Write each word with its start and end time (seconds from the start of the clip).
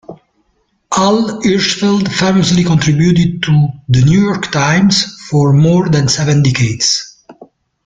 Al 0.97 1.41
Hirschfeld 1.43 2.11
famously 2.11 2.63
contributed 2.63 3.43
to 3.43 3.67
"The 3.87 4.01
New 4.01 4.19
York 4.23 4.51
Times" 4.51 5.05
for 5.29 5.53
more 5.53 5.89
than 5.89 6.07
seven 6.07 6.41
decades. 6.41 7.23